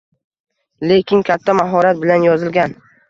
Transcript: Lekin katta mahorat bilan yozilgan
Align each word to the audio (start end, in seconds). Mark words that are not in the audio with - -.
Lekin 0.91 1.21
katta 1.31 1.55
mahorat 1.59 2.01
bilan 2.07 2.27
yozilgan 2.29 2.75